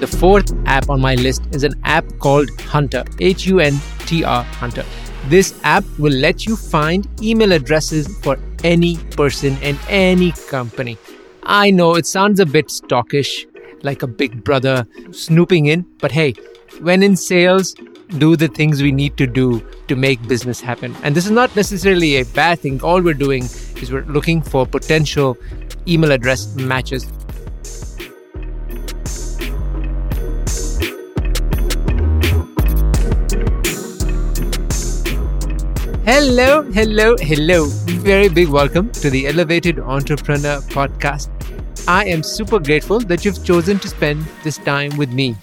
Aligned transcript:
The 0.00 0.06
fourth 0.06 0.54
app 0.64 0.88
on 0.88 0.98
my 0.98 1.14
list 1.14 1.42
is 1.52 1.62
an 1.62 1.74
app 1.84 2.06
called 2.20 2.48
Hunter, 2.62 3.04
H 3.18 3.46
U 3.46 3.60
N 3.60 3.78
T 4.06 4.24
R 4.24 4.42
Hunter. 4.44 4.82
This 5.28 5.52
app 5.62 5.84
will 5.98 6.14
let 6.14 6.46
you 6.46 6.56
find 6.56 7.06
email 7.22 7.52
addresses 7.52 8.08
for 8.22 8.38
any 8.64 8.96
person 9.18 9.58
in 9.58 9.78
any 9.90 10.32
company. 10.48 10.96
I 11.42 11.70
know 11.70 11.96
it 11.96 12.06
sounds 12.06 12.40
a 12.40 12.46
bit 12.46 12.70
stockish, 12.70 13.46
like 13.82 14.02
a 14.02 14.06
big 14.06 14.42
brother 14.42 14.86
snooping 15.10 15.66
in, 15.66 15.84
but 15.98 16.12
hey, 16.12 16.32
when 16.80 17.02
in 17.02 17.14
sales, 17.14 17.74
do 18.16 18.36
the 18.36 18.48
things 18.48 18.82
we 18.82 18.92
need 18.92 19.18
to 19.18 19.26
do 19.26 19.62
to 19.88 19.96
make 19.96 20.26
business 20.26 20.62
happen. 20.62 20.96
And 21.02 21.14
this 21.14 21.26
is 21.26 21.30
not 21.30 21.54
necessarily 21.54 22.16
a 22.16 22.24
bad 22.24 22.60
thing. 22.60 22.82
All 22.82 23.02
we're 23.02 23.12
doing 23.12 23.44
is 23.44 23.92
we're 23.92 24.06
looking 24.06 24.40
for 24.40 24.66
potential 24.66 25.36
email 25.86 26.10
address 26.10 26.54
matches. 26.56 27.06
Hello, 36.12 36.62
hello, 36.62 37.14
hello. 37.20 37.66
Very 38.02 38.28
big 38.28 38.48
welcome 38.48 38.90
to 38.94 39.10
the 39.10 39.28
Elevated 39.28 39.78
Entrepreneur 39.78 40.58
Podcast. 40.62 41.28
I 41.86 42.04
am 42.06 42.24
super 42.24 42.58
grateful 42.58 42.98
that 42.98 43.24
you've 43.24 43.44
chosen 43.44 43.78
to 43.78 43.86
spend 43.86 44.26
this 44.42 44.58
time 44.58 44.96
with 44.96 45.12
me. 45.12 45.36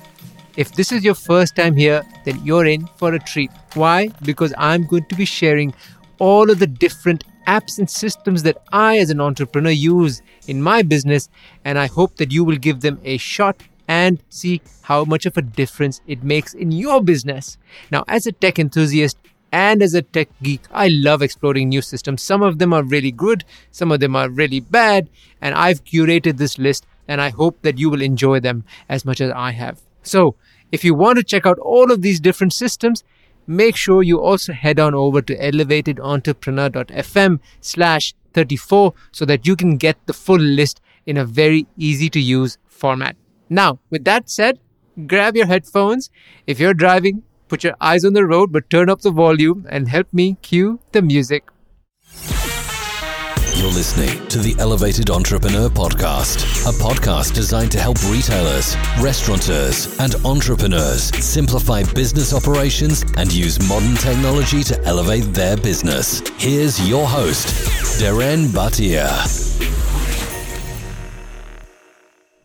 If 0.58 0.74
this 0.74 0.92
is 0.92 1.06
your 1.06 1.16
first 1.16 1.56
time 1.56 1.78
here, 1.78 2.04
then 2.26 2.44
you're 2.44 2.66
in 2.66 2.86
for 2.98 3.14
a 3.14 3.20
treat. 3.20 3.50
Why? 3.76 4.10
Because 4.24 4.54
I'm 4.58 4.86
going 4.86 5.06
to 5.06 5.16
be 5.16 5.24
sharing 5.24 5.74
all 6.20 6.52
of 6.52 6.60
the 6.60 6.68
different 6.68 7.24
apps 7.48 7.80
and 7.80 7.90
systems 7.90 8.44
that 8.44 8.62
I, 8.74 8.98
as 8.98 9.10
an 9.10 9.22
entrepreneur, 9.22 9.72
use 9.72 10.22
in 10.48 10.62
my 10.62 10.82
business, 10.82 11.30
and 11.64 11.80
I 11.80 11.88
hope 11.88 12.18
that 12.18 12.34
you 12.34 12.44
will 12.44 12.58
give 12.58 12.82
them 12.82 13.00
a 13.06 13.16
shot 13.16 13.56
and 13.88 14.22
see 14.28 14.62
how 14.82 15.06
much 15.06 15.26
of 15.26 15.38
a 15.38 15.42
difference 15.42 16.02
it 16.08 16.26
makes 16.26 16.54
in 16.54 16.74
your 16.74 17.02
business. 17.02 17.58
Now, 17.90 18.04
as 18.10 18.28
a 18.28 18.34
tech 18.34 18.60
enthusiast, 18.60 19.18
and 19.52 19.82
as 19.82 19.94
a 19.94 20.02
tech 20.02 20.30
geek, 20.44 20.62
I 20.72 20.90
love 20.90 21.22
exploring 21.22 21.70
new 21.70 21.82
systems. 21.82 22.22
Some 22.22 22.44
of 22.44 22.60
them 22.60 22.74
are 22.74 22.84
really 22.84 23.12
good, 23.12 23.44
some 23.72 23.92
of 23.92 24.00
them 24.00 24.16
are 24.16 24.30
really 24.30 24.60
bad, 24.60 25.10
and 25.42 25.56
I've 25.56 25.84
curated 25.84 26.38
this 26.38 26.58
list 26.58 26.86
and 27.08 27.22
I 27.22 27.30
hope 27.30 27.62
that 27.62 27.78
you 27.78 27.90
will 27.90 28.02
enjoy 28.02 28.40
them 28.40 28.64
as 28.90 29.06
much 29.06 29.22
as 29.22 29.32
I 29.32 29.52
have. 29.52 29.82
So, 30.04 30.36
if 30.72 30.84
you 30.84 30.94
want 30.94 31.18
to 31.18 31.24
check 31.24 31.46
out 31.46 31.58
all 31.60 31.92
of 31.92 32.02
these 32.02 32.20
different 32.20 32.54
systems, 32.54 33.04
make 33.46 33.78
sure 33.78 34.04
you 34.04 34.20
also 34.20 34.52
head 34.52 34.80
on 34.80 34.94
over 34.94 35.22
to 35.22 35.38
elevatedentrepreneur.fm 35.38 37.40
slash 37.62 38.14
34 38.34 38.94
so 39.12 39.26
that 39.26 39.48
you 39.48 39.56
can 39.56 39.78
get 39.78 39.98
the 40.06 40.14
full 40.14 40.40
list 40.40 40.82
in 41.06 41.18
a 41.18 41.26
very 41.26 41.66
easy 41.78 42.10
to 42.10 42.20
use 42.20 42.58
format. 42.68 43.16
Now, 43.50 43.80
with 43.90 44.04
that 44.04 44.30
said, 44.30 44.60
grab 45.08 45.38
your 45.38 45.46
headphones. 45.46 46.10
If 46.46 46.60
you're 46.60 46.74
driving, 46.74 47.24
Put 47.48 47.64
your 47.64 47.76
eyes 47.80 48.04
on 48.04 48.14
the 48.14 48.26
road, 48.26 48.52
but 48.52 48.70
turn 48.70 48.90
up 48.90 49.02
the 49.02 49.12
volume 49.12 49.66
and 49.70 49.88
help 49.88 50.08
me 50.14 50.38
cue 50.42 50.80
the 50.92 51.02
music. 51.02 51.44
You're 53.56 53.72
listening 53.72 54.28
to 54.28 54.38
the 54.38 54.56
Elevated 54.60 55.10
Entrepreneur 55.10 55.68
Podcast, 55.68 56.68
a 56.68 56.74
podcast 56.74 57.34
designed 57.34 57.72
to 57.72 57.80
help 57.80 57.98
retailers, 58.08 58.76
restaurateurs, 59.02 60.00
and 60.00 60.14
entrepreneurs 60.24 61.04
simplify 61.26 61.82
business 61.96 62.36
operations 62.36 63.04
and 63.18 63.34
use 63.34 63.58
modern 63.68 63.96
technology 63.96 64.64
to 64.64 64.80
elevate 64.84 65.34
their 65.34 65.58
business. 65.58 66.22
Here's 66.38 66.88
your 66.88 67.08
host, 67.08 67.48
Darren 68.00 68.46
Bhatia. 68.50 69.10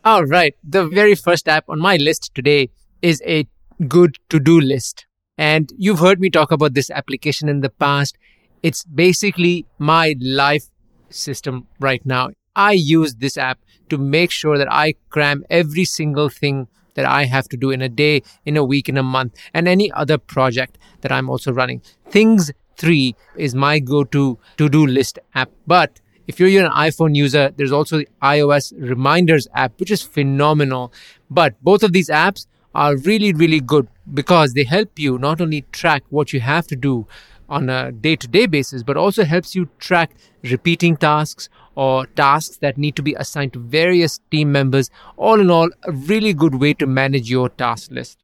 All 0.05 0.25
right, 0.25 0.55
the 0.65 0.87
very 0.89 1.15
first 1.15 1.47
app 1.47 1.69
on 1.69 1.79
my 1.79 1.97
list 1.97 2.35
today 2.35 2.71
is 3.03 3.21
a 3.27 3.47
good 3.89 4.19
to 4.29 4.39
do 4.39 4.61
list. 4.61 5.07
And 5.39 5.73
you've 5.77 5.99
heard 5.99 6.21
me 6.21 6.31
talk 6.31 6.53
about 6.53 6.75
this 6.75 6.91
application 6.91 7.49
in 7.49 7.61
the 7.61 7.71
past. 7.71 8.17
It's 8.63 8.85
basically 8.85 9.67
my 9.79 10.15
life 10.21 10.67
system 11.11 11.67
right 11.81 12.05
now. 12.05 12.31
I 12.55 12.73
use 12.73 13.15
this 13.17 13.37
app 13.37 13.59
to 13.89 13.99
make 13.99 14.31
sure 14.31 14.59
that 14.59 14.71
I 14.71 14.95
cram 15.11 15.45
every 15.51 15.85
single 15.85 16.29
thing 16.29 16.69
that 16.95 17.07
I 17.07 17.25
have 17.25 17.49
to 17.49 17.57
do 17.57 17.71
in 17.71 17.81
a 17.81 17.89
day, 17.89 18.23
in 18.45 18.57
a 18.57 18.65
week, 18.65 18.89
in 18.89 18.99
a 18.99 19.03
month, 19.03 19.35
and 19.55 19.67
any 19.67 19.91
other 19.93 20.19
project 20.19 20.79
that 21.01 21.11
I'm 21.11 21.31
also 21.31 21.53
running. 21.53 21.83
Things 22.09 22.51
3 22.77 23.15
is 23.37 23.55
my 23.55 23.79
go 23.79 24.05
to 24.05 24.39
to 24.59 24.69
do 24.69 24.87
list 24.87 25.19
app. 25.35 25.51
But 25.67 26.01
if 26.27 26.39
you're 26.39 26.65
an 26.65 26.73
iPhone 26.73 27.15
user, 27.15 27.51
there's 27.57 27.73
also 27.73 27.99
the 27.99 28.09
iOS 28.23 28.73
Reminders 28.79 29.49
app, 29.55 29.79
which 29.81 29.91
is 29.91 30.03
phenomenal. 30.03 30.93
But 31.31 31.61
both 31.63 31.83
of 31.83 31.93
these 31.93 32.09
apps 32.09 32.47
are 32.75 32.97
really, 32.97 33.33
really 33.33 33.61
good 33.61 33.89
because 34.13 34.55
they 34.55 34.65
help 34.65 34.99
you 34.99 35.19
not 35.19 35.41
only 35.41 35.63
track 35.73 36.03
what 36.11 36.33
you 36.33 36.41
have 36.41 36.67
to 36.69 36.77
do 36.77 37.07
on 37.49 37.69
a 37.69 37.93
day 37.93 38.17
to 38.17 38.27
day 38.27 38.47
basis, 38.47 38.83
but 38.83 38.97
also 38.97 39.25
helps 39.25 39.55
you 39.55 39.69
track 39.79 40.13
repeating 40.43 40.97
tasks 40.97 41.49
or 41.75 42.07
tasks 42.07 42.57
that 42.59 42.79
need 42.79 42.97
to 42.97 43.03
be 43.03 43.15
assigned 43.15 43.53
to 43.53 43.59
various 43.59 44.21
team 44.31 44.51
members. 44.51 44.91
All 45.17 45.41
in 45.41 45.51
all, 45.51 45.69
a 45.85 45.93
really 45.93 46.33
good 46.33 46.55
way 46.55 46.75
to 46.75 46.87
manage 46.87 47.31
your 47.31 47.49
task 47.51 47.91
list. 47.91 48.19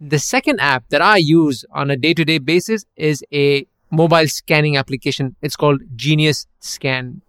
The 0.00 0.18
second 0.18 0.60
app 0.60 0.88
that 0.90 1.02
I 1.02 1.16
use 1.16 1.64
on 1.72 1.90
a 1.90 1.96
day 1.96 2.14
to 2.14 2.24
day 2.24 2.38
basis 2.38 2.84
is 2.96 3.24
a 3.32 3.66
mobile 3.90 4.28
scanning 4.28 4.76
application. 4.76 5.36
It's 5.42 5.56
called 5.56 5.80
Genius 5.96 6.46
Scan. 6.60 7.22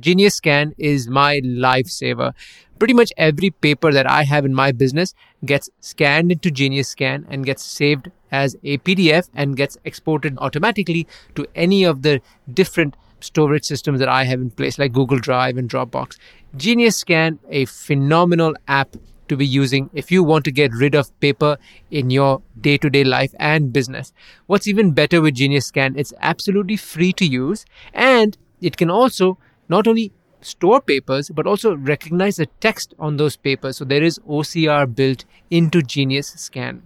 Genius 0.00 0.36
Scan 0.36 0.74
is 0.78 1.08
my 1.08 1.40
lifesaver 1.40 2.34
pretty 2.82 2.94
much 2.94 3.12
every 3.16 3.48
paper 3.48 3.92
that 3.92 4.10
I 4.10 4.24
have 4.24 4.44
in 4.44 4.52
my 4.52 4.72
business 4.72 5.14
gets 5.44 5.70
scanned 5.78 6.32
into 6.32 6.50
Genius 6.50 6.88
Scan 6.88 7.24
and 7.30 7.46
gets 7.46 7.62
saved 7.62 8.10
as 8.32 8.56
a 8.64 8.78
PDF 8.78 9.28
and 9.36 9.56
gets 9.56 9.78
exported 9.84 10.36
automatically 10.38 11.06
to 11.36 11.46
any 11.54 11.84
of 11.84 12.02
the 12.02 12.20
different 12.52 12.96
storage 13.20 13.62
systems 13.64 14.00
that 14.00 14.08
I 14.08 14.24
have 14.24 14.40
in 14.40 14.50
place, 14.50 14.80
like 14.80 14.92
Google 14.92 15.20
Drive 15.20 15.58
and 15.58 15.70
Dropbox. 15.70 16.18
Genius 16.56 16.96
Scan, 16.96 17.38
a 17.48 17.66
phenomenal 17.66 18.56
app 18.66 18.96
to 19.28 19.36
be 19.36 19.46
using 19.46 19.88
if 19.92 20.10
you 20.10 20.24
want 20.24 20.44
to 20.46 20.50
get 20.50 20.74
rid 20.74 20.96
of 20.96 21.20
paper 21.20 21.58
in 21.92 22.10
your 22.10 22.42
day 22.60 22.78
to 22.78 22.90
day 22.90 23.04
life 23.04 23.32
and 23.38 23.72
business. 23.72 24.12
What's 24.46 24.66
even 24.66 24.90
better 24.90 25.20
with 25.20 25.34
Genius 25.34 25.66
Scan, 25.66 25.94
it's 25.96 26.12
absolutely 26.20 26.78
free 26.78 27.12
to 27.12 27.24
use 27.24 27.64
and 27.94 28.36
it 28.60 28.76
can 28.76 28.90
also 28.90 29.38
not 29.72 29.88
only 29.88 30.12
store 30.42 30.80
papers, 30.80 31.30
but 31.30 31.46
also 31.46 31.74
recognize 31.76 32.36
the 32.36 32.46
text 32.60 32.94
on 32.98 33.16
those 33.16 33.36
papers. 33.36 33.78
So 33.78 33.84
there 33.84 34.02
is 34.02 34.18
OCR 34.20 34.94
built 34.94 35.24
into 35.50 35.82
Genius 35.82 36.28
Scan. 36.28 36.82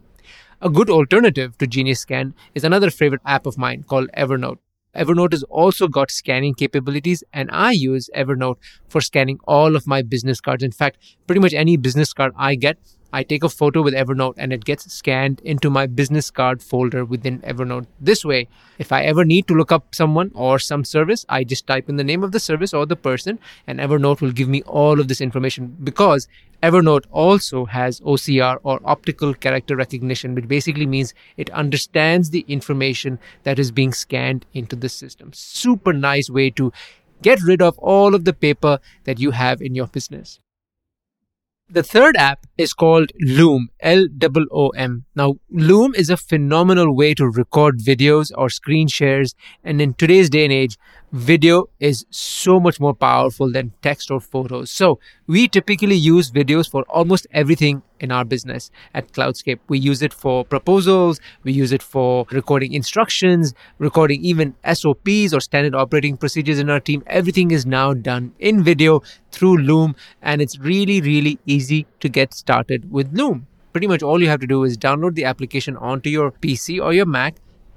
A 0.61 0.71
good 0.71 0.89
alternative 0.89 1.59
to 1.59 1.67
Genius 1.67 2.01
Scan 2.01 2.35
is 2.55 2.65
another 2.65 2.91
favorite 2.91 3.21
app 3.27 3.47
of 3.47 3.59
mine 3.59 3.83
called 3.83 4.09
Evernote. 4.17 4.59
Evernote 4.97 5.33
has 5.33 5.43
also 5.45 5.89
got 5.89 6.11
scanning 6.11 6.55
capabilities, 6.55 7.23
and 7.33 7.51
I 7.53 7.73
use 7.73 8.09
Evernote 8.17 8.57
for 8.89 9.03
scanning 9.03 9.39
all 9.47 9.77
of 9.77 9.87
my 9.87 10.01
business 10.01 10.41
cards. 10.41 10.63
In 10.63 10.73
fact, 10.73 10.97
pretty 11.27 11.41
much 11.41 11.53
any 11.53 11.77
business 11.77 12.15
card 12.15 12.33
I 12.37 12.55
get, 12.55 12.79
I 13.13 13.23
take 13.23 13.45
a 13.45 13.49
photo 13.49 13.83
with 13.83 13.95
Evernote 13.95 14.35
and 14.37 14.53
it 14.53 14.65
gets 14.65 14.93
scanned 14.93 15.41
into 15.45 15.71
my 15.71 15.87
business 15.87 16.31
card 16.31 16.63
folder 16.63 17.05
within 17.05 17.41
Evernote. 17.41 17.87
This 18.01 18.25
way, 18.25 18.49
if 18.79 18.93
I 18.93 19.03
ever 19.03 19.25
need 19.25 19.47
to 19.49 19.55
look 19.55 19.73
up 19.73 19.95
someone 19.95 20.31
or 20.35 20.59
some 20.59 20.85
service, 20.85 21.25
I 21.29 21.45
just 21.45 21.67
type 21.67 21.89
in 21.89 21.97
the 21.97 22.05
name 22.05 22.23
of 22.23 22.33
the 22.33 22.41
service 22.41 22.75
or 22.75 22.85
the 22.85 22.97
person, 22.97 23.39
and 23.67 23.79
Evernote 23.79 24.21
will 24.21 24.33
give 24.33 24.49
me 24.49 24.63
all 24.63 25.01
of 25.01 25.09
this 25.09 25.21
information 25.21 25.77
because 25.83 26.29
Evernote 26.63 27.05
also 27.11 27.65
has 27.67 28.01
OCR 28.01 28.59
or 28.63 28.81
optical 28.85 29.35
character 29.35 29.77
recognition, 29.77 30.35
which 30.35 30.49
basically 30.49 30.87
means 30.87 31.15
it 31.37 31.51
understands 31.51 32.31
the 32.31 32.45
information 32.49 33.19
that 33.45 33.59
is 33.59 33.71
being 33.71 33.93
scanned 33.93 34.47
into 34.53 34.75
the 34.75 34.89
system. 34.89 35.33
Super 35.33 35.93
nice 35.93 36.29
way 36.31 36.51
to 36.51 36.73
get 37.23 37.43
rid 37.43 37.63
of 37.63 37.79
all 37.79 38.15
of 38.15 38.25
the 38.25 38.33
paper 38.33 38.79
that 39.05 39.19
you 39.19 39.31
have 39.31 39.63
in 39.63 39.75
your 39.75 39.87
business. 39.87 40.41
The 41.69 41.83
third 41.83 42.17
app 42.17 42.47
is 42.57 42.73
called 42.73 43.11
Loom, 43.21 43.71
L 43.81 44.07
O 44.23 44.47
O 44.53 44.69
M. 44.69 45.05
Now, 45.17 45.35
Loom 45.51 45.97
is 45.97 46.11
a 46.11 46.17
phenomenal 46.17 46.95
way 46.95 47.13
to 47.15 47.27
record 47.27 47.81
videos 47.81 48.31
or 48.39 48.49
screen 48.51 48.87
shares. 48.87 49.35
And 49.65 49.81
in 49.81 49.95
today's 49.95 50.31
day 50.31 50.45
and 50.45 50.53
age, 50.53 50.79
video 51.11 51.69
is 51.81 52.07
so 52.09 52.61
much 52.61 52.79
more 52.79 52.95
powerful 52.95 53.51
than 53.51 53.73
text 53.83 54.13
or 54.13 54.21
photos. 54.21 54.71
So 54.71 55.01
we 55.27 55.49
typically 55.49 55.97
use 55.97 56.31
videos 56.31 56.71
for 56.71 56.85
almost 56.85 57.27
everything 57.33 57.83
in 58.01 58.13
our 58.13 58.25
business 58.25 58.71
at 58.95 59.13
Cloudscape. 59.13 59.59
We 59.69 59.79
use 59.79 60.03
it 60.03 60.13
for 60.13 60.45
proposals, 60.45 61.21
we 61.43 61.53
use 61.53 61.73
it 61.73 61.83
for 61.83 62.27
recording 62.31 62.73
instructions, 62.73 63.55
recording 63.79 64.25
even 64.25 64.55
SOPs 64.73 65.33
or 65.33 65.41
standard 65.41 65.75
operating 65.75 66.17
procedures 66.17 66.59
in 66.59 66.71
our 66.71 66.81
team. 66.81 67.03
Everything 67.07 67.51
is 67.51 67.67
now 67.67 67.95
done 67.95 68.33
in 68.39 68.63
video 68.63 69.03
through 69.31 69.59
Loom, 69.59 69.97
and 70.23 70.41
it's 70.41 70.59
really, 70.59 71.01
really 71.01 71.39
easy 71.47 71.87
to 72.01 72.09
get 72.09 72.35
started 72.35 72.91
with 72.91 73.13
Loom. 73.13 73.47
Pretty 73.73 73.87
much 73.87 74.03
all 74.03 74.23
you 74.23 74.29
have 74.29 74.41
to 74.41 74.47
do 74.47 74.65
is 74.65 74.79
download 74.79 75.15
the 75.15 75.25
application 75.25 75.77
onto 75.77 76.09
your 76.09 76.31
PC 76.31 76.83
or 76.83 76.95
your 76.95 77.07
Mac 77.07 77.37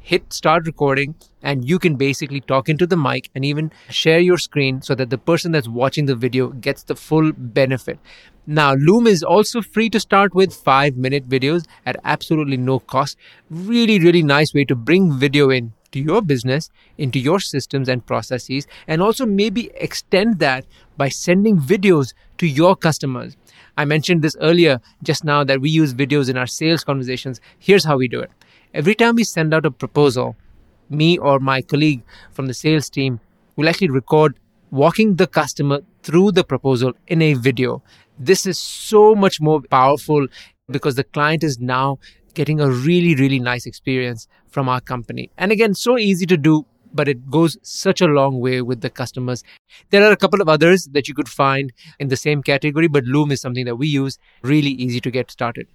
hit 0.10 0.34
start 0.34 0.66
recording 0.66 1.14
and 1.44 1.70
you 1.70 1.78
can 1.78 1.96
basically 1.96 2.42
talk 2.42 2.68
into 2.68 2.88
the 2.88 2.98
mic 2.98 3.30
and 3.36 3.46
even 3.46 3.72
share 3.90 4.20
your 4.20 4.40
screen 4.40 4.82
so 4.82 4.96
that 4.96 5.12
the 5.12 5.20
person 5.20 5.52
that's 5.52 5.68
watching 5.68 6.08
the 6.08 6.16
video 6.16 6.48
gets 6.48 6.82
the 6.82 6.96
full 6.96 7.32
benefit. 7.32 8.00
Now, 8.48 8.74
Loom 8.74 9.06
is 9.06 9.22
also 9.22 9.62
free 9.62 9.88
to 9.92 10.00
start 10.00 10.34
with 10.34 10.52
five 10.52 10.98
minute 10.98 11.30
videos 11.30 11.68
at 11.86 11.98
absolutely 12.04 12.58
no 12.58 12.80
cost. 12.80 13.18
Really, 13.52 14.00
really 14.00 14.24
nice 14.24 14.52
way 14.52 14.66
to 14.66 14.76
bring 14.76 15.12
video 15.12 15.52
in 15.52 15.74
to 15.92 16.00
your 16.00 16.24
business, 16.24 16.72
into 16.98 17.20
your 17.20 17.40
systems 17.40 17.88
and 17.88 18.04
processes, 18.04 18.66
and 18.88 19.04
also 19.04 19.28
maybe 19.28 19.70
extend 19.76 20.40
that 20.40 20.66
by 20.98 21.10
sending 21.10 21.60
videos 21.60 22.14
to 22.40 22.48
your 22.48 22.76
customers. 22.76 23.38
I 23.78 23.86
mentioned 23.86 24.24
this 24.24 24.36
earlier 24.42 24.82
just 25.04 25.24
now 25.24 25.44
that 25.44 25.62
we 25.62 25.70
use 25.70 25.94
videos 25.94 26.30
in 26.30 26.38
our 26.38 26.48
sales 26.48 26.84
conversations. 26.84 27.40
Here's 27.60 27.86
how 27.86 27.98
we 27.98 28.08
do 28.08 28.20
it. 28.20 28.32
Every 28.72 28.94
time 28.94 29.16
we 29.16 29.24
send 29.24 29.52
out 29.52 29.66
a 29.66 29.72
proposal, 29.72 30.36
me 30.92 31.18
or 31.18 31.40
my 31.40 31.60
colleague 31.60 32.04
from 32.32 32.46
the 32.46 32.54
sales 32.54 32.88
team 32.88 33.20
will 33.56 33.68
actually 33.68 33.90
record 33.90 34.40
walking 34.70 35.16
the 35.16 35.26
customer 35.26 35.80
through 36.04 36.34
the 36.34 36.44
proposal 36.44 36.94
in 37.08 37.20
a 37.24 37.34
video. 37.34 37.82
This 38.20 38.46
is 38.46 38.60
so 38.60 39.16
much 39.16 39.42
more 39.42 39.60
powerful 39.60 40.28
because 40.70 40.94
the 40.94 41.04
client 41.04 41.44
is 41.44 41.60
now 41.60 41.98
getting 42.36 42.60
a 42.62 42.70
really, 42.70 43.16
really 43.16 43.40
nice 43.40 43.66
experience 43.66 44.28
from 44.50 44.70
our 44.70 44.82
company. 44.82 45.32
And 45.40 45.52
again, 45.52 45.74
so 45.74 45.98
easy 45.98 46.28
to 46.28 46.38
do, 46.38 46.68
but 46.94 47.08
it 47.08 47.28
goes 47.28 47.58
such 47.64 48.02
a 48.02 48.06
long 48.06 48.40
way 48.40 48.62
with 48.62 48.82
the 48.82 48.92
customers. 48.92 49.44
There 49.90 50.04
are 50.04 50.12
a 50.12 50.18
couple 50.18 50.42
of 50.42 50.48
others 50.48 50.86
that 50.92 51.08
you 51.08 51.16
could 51.16 51.28
find 51.28 51.74
in 52.00 52.10
the 52.10 52.18
same 52.18 52.44
category, 52.44 52.88
but 52.88 53.04
Loom 53.06 53.32
is 53.32 53.42
something 53.42 53.66
that 53.66 53.78
we 53.78 53.88
use. 53.88 54.20
Really 54.44 54.72
easy 54.72 55.02
to 55.02 55.10
get 55.10 55.32
started. 55.32 55.66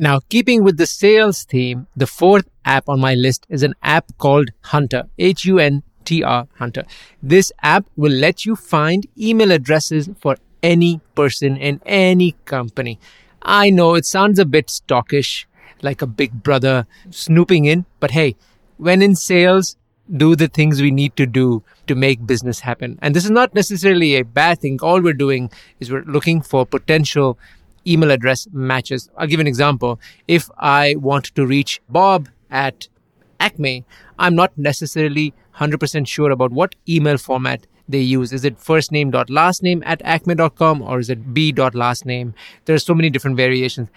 Now, 0.00 0.20
keeping 0.28 0.62
with 0.62 0.76
the 0.76 0.86
sales 0.86 1.42
theme, 1.42 1.88
the 1.96 2.06
fourth 2.06 2.48
app 2.64 2.88
on 2.88 3.00
my 3.00 3.16
list 3.16 3.48
is 3.48 3.64
an 3.64 3.74
app 3.82 4.16
called 4.18 4.50
Hunter, 4.60 5.08
H 5.18 5.44
U 5.44 5.58
N 5.58 5.82
T 6.04 6.22
R 6.22 6.46
Hunter. 6.54 6.84
This 7.20 7.50
app 7.64 7.84
will 7.96 8.12
let 8.12 8.46
you 8.46 8.54
find 8.54 9.08
email 9.18 9.50
addresses 9.50 10.08
for 10.20 10.36
any 10.62 11.00
person 11.16 11.56
in 11.56 11.80
any 11.84 12.36
company. 12.44 13.00
I 13.42 13.70
know 13.70 13.96
it 13.96 14.06
sounds 14.06 14.38
a 14.38 14.44
bit 14.44 14.68
stockish, 14.68 15.46
like 15.82 16.00
a 16.00 16.06
big 16.06 16.44
brother 16.44 16.86
snooping 17.10 17.64
in. 17.64 17.84
But 17.98 18.12
hey, 18.12 18.36
when 18.76 19.02
in 19.02 19.16
sales, 19.16 19.76
do 20.16 20.36
the 20.36 20.48
things 20.48 20.80
we 20.80 20.90
need 20.90 21.16
to 21.16 21.26
do 21.26 21.62
to 21.88 21.94
make 21.94 22.24
business 22.24 22.60
happen. 22.60 22.98
And 23.02 23.14
this 23.14 23.24
is 23.24 23.30
not 23.30 23.54
necessarily 23.54 24.14
a 24.14 24.24
bad 24.24 24.60
thing. 24.60 24.78
All 24.80 25.02
we're 25.02 25.12
doing 25.12 25.50
is 25.80 25.90
we're 25.90 26.04
looking 26.04 26.40
for 26.40 26.64
potential 26.64 27.36
email 27.88 28.10
address 28.10 28.46
matches. 28.52 29.08
I'll 29.16 29.26
give 29.26 29.40
an 29.40 29.46
example. 29.46 30.00
If 30.26 30.50
I 30.58 30.96
want 30.96 31.26
to 31.34 31.46
reach 31.46 31.80
Bob 31.88 32.28
at 32.50 32.88
Acme, 33.40 33.84
I'm 34.18 34.34
not 34.34 34.56
necessarily 34.56 35.32
100% 35.56 36.06
sure 36.06 36.30
about 36.30 36.52
what 36.52 36.74
email 36.88 37.18
format 37.18 37.66
they 37.88 38.00
use. 38.00 38.32
Is 38.32 38.44
it 38.44 38.58
first 38.58 38.92
name 38.92 39.10
dot 39.10 39.30
last 39.30 39.62
name 39.62 39.82
at 39.86 40.02
acme.com 40.04 40.82
or 40.82 40.98
is 40.98 41.08
it 41.10 41.32
b 41.32 41.52
dot 41.52 41.74
last 41.74 42.04
name? 42.04 42.34
There 42.66 42.76
are 42.76 42.80
so 42.80 42.94
many 42.94 43.10
different 43.10 43.36
variations. 43.36 43.88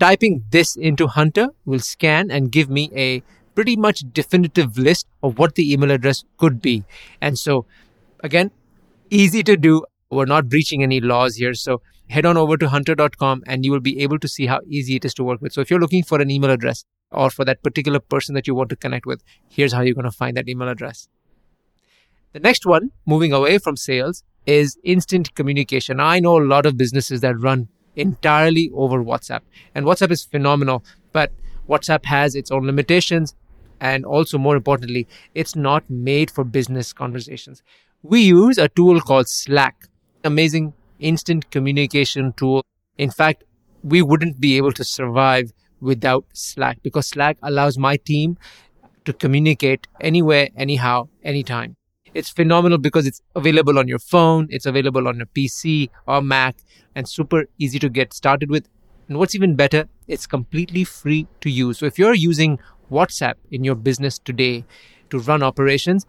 Typing 0.00 0.44
this 0.50 0.76
into 0.76 1.06
Hunter 1.06 1.48
will 1.64 1.78
scan 1.78 2.30
and 2.30 2.50
give 2.50 2.68
me 2.68 2.90
a 2.96 3.22
pretty 3.54 3.76
much 3.76 4.02
definitive 4.12 4.76
list 4.76 5.06
of 5.22 5.38
what 5.38 5.54
the 5.54 5.72
email 5.72 5.90
address 5.90 6.24
could 6.38 6.60
be. 6.60 6.84
And 7.20 7.38
so, 7.38 7.66
again, 8.20 8.50
easy 9.10 9.42
to 9.44 9.56
do. 9.56 9.84
We're 10.10 10.24
not 10.24 10.48
breaching 10.48 10.82
any 10.82 11.00
laws 11.00 11.36
here. 11.36 11.54
So, 11.54 11.80
head 12.08 12.26
on 12.26 12.36
over 12.36 12.56
to 12.56 12.68
hunter.com 12.68 13.42
and 13.46 13.64
you 13.64 13.72
will 13.72 13.80
be 13.80 14.00
able 14.00 14.18
to 14.18 14.28
see 14.28 14.46
how 14.46 14.60
easy 14.66 14.96
it 14.96 15.04
is 15.04 15.14
to 15.14 15.24
work 15.24 15.40
with. 15.40 15.52
So, 15.52 15.60
if 15.60 15.70
you're 15.70 15.80
looking 15.80 16.04
for 16.04 16.20
an 16.20 16.30
email 16.30 16.50
address 16.50 16.84
or 17.10 17.30
for 17.30 17.44
that 17.44 17.62
particular 17.62 18.00
person 18.00 18.34
that 18.34 18.46
you 18.46 18.54
want 18.54 18.70
to 18.70 18.76
connect 18.76 19.06
with, 19.06 19.22
here's 19.48 19.72
how 19.72 19.80
you're 19.80 19.94
going 19.94 20.04
to 20.04 20.10
find 20.10 20.36
that 20.36 20.48
email 20.48 20.68
address. 20.68 21.08
The 22.32 22.40
next 22.40 22.66
one, 22.66 22.90
moving 23.06 23.32
away 23.32 23.58
from 23.58 23.76
sales, 23.76 24.24
is 24.46 24.76
instant 24.84 25.34
communication. 25.34 26.00
I 26.00 26.20
know 26.20 26.38
a 26.38 26.44
lot 26.44 26.66
of 26.66 26.76
businesses 26.76 27.20
that 27.20 27.38
run 27.38 27.68
entirely 27.96 28.70
over 28.74 29.02
WhatsApp. 29.02 29.40
And 29.74 29.86
WhatsApp 29.86 30.10
is 30.10 30.24
phenomenal, 30.24 30.84
but 31.12 31.32
WhatsApp 31.68 32.04
has 32.06 32.34
its 32.34 32.50
own 32.50 32.66
limitations. 32.66 33.34
And 33.80 34.04
also, 34.04 34.38
more 34.38 34.56
importantly, 34.56 35.06
it's 35.34 35.54
not 35.54 35.88
made 35.90 36.30
for 36.30 36.44
business 36.44 36.92
conversations. 36.92 37.62
We 38.02 38.22
use 38.22 38.58
a 38.58 38.68
tool 38.68 39.00
called 39.00 39.28
Slack, 39.28 39.88
amazing 40.22 40.72
instant 40.98 41.50
communication 41.50 42.32
tool. 42.36 42.64
In 42.98 43.10
fact, 43.10 43.44
we 43.82 44.02
wouldn't 44.02 44.40
be 44.40 44.56
able 44.56 44.72
to 44.72 44.84
survive 44.84 45.52
without 45.80 46.24
Slack 46.32 46.78
because 46.82 47.06
Slack 47.08 47.36
allows 47.42 47.78
my 47.78 47.96
team 47.96 48.38
to 49.04 49.12
communicate 49.12 49.86
anywhere, 50.00 50.48
anyhow, 50.56 51.08
anytime. 51.22 51.76
It's 52.14 52.30
phenomenal 52.30 52.78
because 52.78 53.06
it's 53.06 53.20
available 53.34 53.78
on 53.78 53.88
your 53.88 53.98
phone, 53.98 54.46
it's 54.50 54.66
available 54.66 55.08
on 55.08 55.16
your 55.16 55.26
PC 55.26 55.90
or 56.06 56.22
Mac, 56.22 56.56
and 56.94 57.08
super 57.08 57.46
easy 57.58 57.78
to 57.80 57.88
get 57.88 58.14
started 58.14 58.50
with. 58.50 58.68
And 59.08 59.18
what's 59.18 59.34
even 59.34 59.56
better, 59.56 59.88
it's 60.08 60.26
completely 60.26 60.84
free 60.84 61.26
to 61.40 61.50
use. 61.50 61.78
So 61.78 61.86
if 61.86 61.98
you're 61.98 62.14
using 62.14 62.58
WhatsApp 62.90 63.34
in 63.50 63.64
your 63.64 63.74
business 63.74 64.18
today 64.18 64.64
to 65.10 65.18
run 65.18 65.42
operations, 65.42 66.06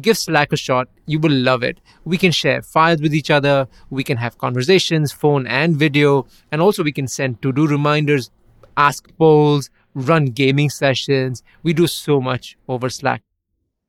give 0.00 0.16
Slack 0.18 0.52
a 0.52 0.56
shot. 0.56 0.88
You 1.06 1.18
will 1.18 1.32
love 1.32 1.62
it. 1.62 1.78
We 2.04 2.18
can 2.18 2.32
share 2.32 2.62
files 2.62 3.00
with 3.00 3.14
each 3.14 3.30
other. 3.30 3.68
We 3.90 4.04
can 4.04 4.16
have 4.16 4.38
conversations, 4.38 5.12
phone 5.12 5.46
and 5.46 5.76
video. 5.76 6.26
And 6.50 6.60
also 6.60 6.82
we 6.82 6.92
can 6.92 7.08
send 7.08 7.42
to 7.42 7.52
do 7.52 7.66
reminders, 7.66 8.30
ask 8.76 9.08
polls, 9.18 9.70
run 9.94 10.26
gaming 10.26 10.70
sessions. 10.70 11.42
We 11.62 11.72
do 11.72 11.86
so 11.86 12.20
much 12.20 12.56
over 12.68 12.88
Slack. 12.88 13.22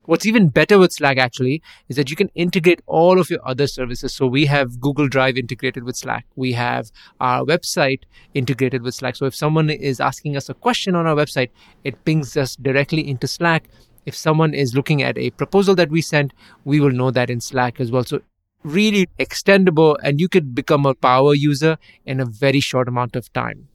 What's 0.06 0.26
even 0.26 0.50
better 0.50 0.78
with 0.78 0.92
Slack 0.92 1.16
actually 1.16 1.62
is 1.88 1.96
that 1.96 2.10
you 2.10 2.16
can 2.16 2.28
integrate 2.34 2.82
all 2.84 3.18
of 3.18 3.30
your 3.30 3.40
other 3.42 3.66
services. 3.66 4.12
So 4.12 4.26
we 4.26 4.44
have 4.44 4.78
Google 4.78 5.08
Drive 5.08 5.38
integrated 5.38 5.84
with 5.84 5.96
Slack. 5.96 6.26
We 6.36 6.52
have 6.52 6.90
our 7.20 7.42
website 7.42 8.00
integrated 8.34 8.82
with 8.82 8.94
Slack. 8.94 9.16
So 9.16 9.24
if 9.24 9.34
someone 9.34 9.70
is 9.70 10.00
asking 10.00 10.36
us 10.36 10.50
a 10.50 10.54
question 10.54 10.94
on 10.94 11.06
our 11.06 11.14
website, 11.14 11.48
it 11.84 12.04
pings 12.04 12.36
us 12.36 12.54
directly 12.56 13.08
into 13.08 13.26
Slack. 13.26 13.70
If 14.06 14.16
someone 14.16 14.54
is 14.54 14.74
looking 14.74 15.02
at 15.02 15.16
a 15.18 15.30
proposal 15.30 15.74
that 15.76 15.90
we 15.90 16.02
sent, 16.02 16.32
we 16.64 16.80
will 16.80 16.90
know 16.90 17.10
that 17.10 17.30
in 17.30 17.40
Slack 17.40 17.80
as 17.80 17.90
well. 17.90 18.04
So 18.04 18.20
really 18.62 19.08
extendable 19.18 19.96
and 20.02 20.20
you 20.20 20.28
could 20.28 20.54
become 20.54 20.86
a 20.86 20.94
power 20.94 21.34
user 21.34 21.78
in 22.04 22.20
a 22.20 22.24
very 22.24 22.60
short 22.60 22.88
amount 22.88 23.16
of 23.16 23.32
time. 23.32 23.68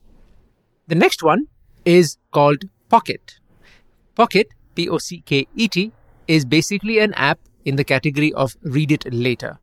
The 0.88 0.96
next 0.96 1.24
one 1.24 1.48
is 1.86 2.18
called 2.32 2.66
Pocket. 2.90 3.36
Pocket, 4.16 4.48
P 4.76 4.90
O 4.90 4.98
C 4.98 5.22
K 5.22 5.48
E 5.56 5.68
T, 5.68 5.92
is 6.28 6.46
basically 6.46 7.00
an 7.00 7.14
app 7.14 7.40
in 7.66 7.76
the 7.76 7.84
category 7.84 8.34
of 8.34 8.56
read 8.64 8.92
it 8.92 9.14
later. 9.14 9.60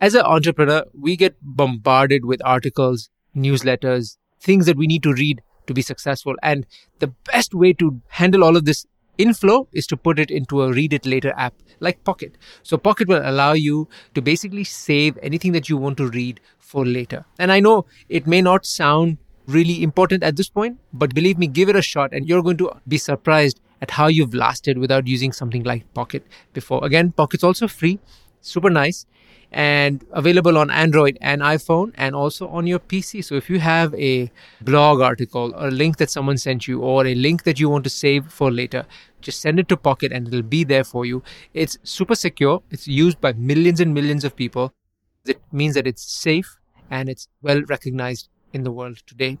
As 0.00 0.14
an 0.14 0.22
entrepreneur, 0.22 0.84
we 0.98 1.16
get 1.16 1.36
bombarded 1.40 2.24
with 2.24 2.42
articles, 2.44 3.08
newsletters, 3.36 4.16
things 4.40 4.66
that 4.66 4.76
we 4.76 4.86
need 4.86 5.02
to 5.04 5.12
read 5.12 5.40
to 5.66 5.74
be 5.74 5.82
successful. 5.82 6.34
And 6.42 6.66
the 6.98 7.08
best 7.32 7.54
way 7.54 7.72
to 7.74 8.00
handle 8.08 8.44
all 8.44 8.56
of 8.56 8.64
this 8.64 8.84
inflow 9.22 9.68
is 9.72 9.86
to 9.86 9.96
put 9.96 10.18
it 10.18 10.30
into 10.30 10.62
a 10.62 10.72
read 10.72 10.92
it 10.92 11.06
later 11.06 11.32
app 11.36 11.54
like 11.80 12.04
Pocket. 12.04 12.36
So 12.62 12.76
Pocket 12.76 13.08
will 13.08 13.22
allow 13.24 13.52
you 13.52 13.88
to 14.14 14.22
basically 14.22 14.64
save 14.64 15.18
anything 15.22 15.52
that 15.52 15.68
you 15.68 15.76
want 15.76 15.96
to 15.98 16.08
read 16.08 16.40
for 16.58 16.86
later. 16.86 17.24
And 17.38 17.52
I 17.52 17.60
know 17.60 17.86
it 18.08 18.26
may 18.26 18.40
not 18.40 18.66
sound 18.66 19.18
really 19.46 19.82
important 19.82 20.22
at 20.22 20.36
this 20.36 20.48
point, 20.48 20.78
but 20.92 21.14
believe 21.14 21.38
me, 21.38 21.46
give 21.46 21.68
it 21.68 21.76
a 21.76 21.82
shot 21.82 22.12
and 22.12 22.28
you're 22.28 22.42
going 22.42 22.56
to 22.58 22.70
be 22.86 22.98
surprised 22.98 23.60
at 23.80 23.90
how 23.90 24.06
you've 24.06 24.34
lasted 24.34 24.78
without 24.78 25.06
using 25.06 25.32
something 25.32 25.64
like 25.64 25.92
Pocket 25.94 26.26
before. 26.52 26.84
Again, 26.84 27.12
Pocket's 27.12 27.44
also 27.44 27.66
free, 27.66 27.98
super 28.40 28.70
nice, 28.70 29.06
and 29.52 30.04
available 30.12 30.56
on 30.56 30.70
Android 30.70 31.18
and 31.20 31.42
iPhone 31.42 31.92
and 31.94 32.14
also 32.14 32.48
on 32.48 32.66
your 32.66 32.78
PC. 32.78 33.22
So 33.22 33.34
if 33.34 33.50
you 33.50 33.60
have 33.60 33.94
a 33.94 34.30
blog 34.62 35.00
article 35.00 35.52
or 35.56 35.68
a 35.68 35.70
link 35.70 35.98
that 35.98 36.10
someone 36.10 36.38
sent 36.38 36.66
you 36.66 36.80
or 36.80 37.06
a 37.06 37.14
link 37.14 37.42
that 37.42 37.60
you 37.60 37.68
want 37.68 37.84
to 37.84 37.90
save 37.90 38.32
for 38.32 38.50
later, 38.50 38.86
just 39.22 39.40
send 39.40 39.58
it 39.58 39.68
to 39.68 39.76
Pocket 39.76 40.12
and 40.12 40.28
it'll 40.28 40.42
be 40.42 40.64
there 40.64 40.84
for 40.84 41.06
you. 41.06 41.22
It's 41.54 41.78
super 41.82 42.14
secure. 42.14 42.62
It's 42.70 42.86
used 42.86 43.20
by 43.20 43.32
millions 43.32 43.80
and 43.80 43.94
millions 43.94 44.24
of 44.24 44.36
people. 44.36 44.72
It 45.24 45.40
means 45.52 45.74
that 45.74 45.86
it's 45.86 46.02
safe 46.02 46.58
and 46.90 47.08
it's 47.08 47.28
well 47.40 47.62
recognized 47.62 48.28
in 48.52 48.64
the 48.64 48.70
world 48.70 48.98
today. 49.06 49.38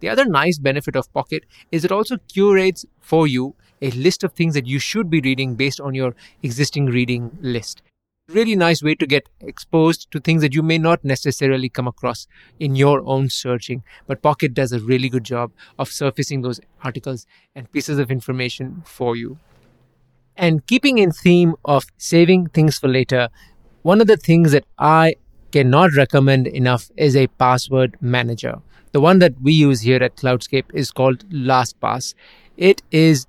The 0.00 0.08
other 0.08 0.24
nice 0.24 0.58
benefit 0.58 0.96
of 0.96 1.12
Pocket 1.12 1.44
is 1.70 1.84
it 1.84 1.92
also 1.92 2.16
curates 2.32 2.86
for 3.00 3.26
you 3.26 3.54
a 3.82 3.90
list 3.90 4.24
of 4.24 4.32
things 4.32 4.54
that 4.54 4.66
you 4.66 4.78
should 4.78 5.10
be 5.10 5.20
reading 5.20 5.54
based 5.54 5.80
on 5.80 5.94
your 5.94 6.14
existing 6.42 6.86
reading 6.86 7.36
list. 7.40 7.82
Really 8.28 8.56
nice 8.56 8.82
way 8.82 8.96
to 8.96 9.06
get 9.06 9.28
exposed 9.40 10.10
to 10.10 10.18
things 10.18 10.42
that 10.42 10.52
you 10.52 10.60
may 10.60 10.78
not 10.78 11.04
necessarily 11.04 11.68
come 11.68 11.86
across 11.86 12.26
in 12.58 12.74
your 12.74 13.00
own 13.06 13.30
searching. 13.30 13.84
But 14.08 14.20
Pocket 14.20 14.52
does 14.52 14.72
a 14.72 14.80
really 14.80 15.08
good 15.08 15.22
job 15.22 15.52
of 15.78 15.92
surfacing 15.92 16.42
those 16.42 16.58
articles 16.82 17.24
and 17.54 17.70
pieces 17.70 18.00
of 18.00 18.10
information 18.10 18.82
for 18.84 19.14
you. 19.14 19.38
And 20.36 20.66
keeping 20.66 20.98
in 20.98 21.12
theme 21.12 21.54
of 21.64 21.84
saving 21.98 22.48
things 22.48 22.76
for 22.78 22.88
later, 22.88 23.28
one 23.82 24.00
of 24.00 24.08
the 24.08 24.16
things 24.16 24.50
that 24.50 24.64
I 24.76 25.14
cannot 25.52 25.92
recommend 25.92 26.48
enough 26.48 26.90
is 26.96 27.14
a 27.14 27.28
password 27.28 27.96
manager. 28.00 28.56
The 28.90 29.00
one 29.00 29.20
that 29.20 29.40
we 29.40 29.52
use 29.52 29.82
here 29.82 30.02
at 30.02 30.16
Cloudscape 30.16 30.74
is 30.74 30.90
called 30.90 31.28
LastPass. 31.30 32.14
It 32.56 32.82
is 32.90 33.28